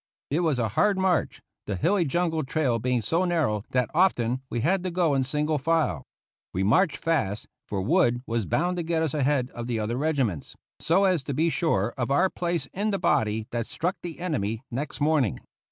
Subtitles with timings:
[0.31, 4.61] It was a hard march, the hilly jungle trail being so narrow that often we
[4.61, 6.01] had to go in single file.
[6.55, 10.55] We marched fast, for Wood was bound to get us ahead of the other regiments,
[10.79, 14.63] so as to be sure of our place in the body that struck the enemy
[14.71, 15.39] next morning.